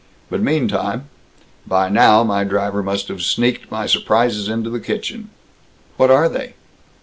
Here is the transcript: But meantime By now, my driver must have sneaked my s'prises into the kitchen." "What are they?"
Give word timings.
But 0.31 0.41
meantime 0.41 1.09
By 1.67 1.87
now, 1.87 2.23
my 2.23 2.43
driver 2.43 2.81
must 2.81 3.07
have 3.09 3.21
sneaked 3.21 3.69
my 3.69 3.85
s'prises 3.85 4.49
into 4.49 4.71
the 4.71 4.79
kitchen." 4.79 5.29
"What 5.97 6.09
are 6.09 6.27
they?" 6.27 6.55